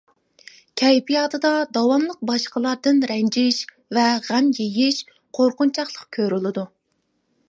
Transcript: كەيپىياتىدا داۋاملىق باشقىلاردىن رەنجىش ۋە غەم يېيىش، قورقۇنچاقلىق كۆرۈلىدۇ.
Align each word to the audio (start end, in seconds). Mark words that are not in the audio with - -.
كەيپىياتىدا 0.81 1.49
داۋاملىق 1.77 2.23
باشقىلاردىن 2.29 3.01
رەنجىش 3.11 3.59
ۋە 3.99 4.05
غەم 4.31 4.49
يېيىش، 4.61 5.03
قورقۇنچاقلىق 5.39 6.09
كۆرۈلىدۇ. 6.19 6.65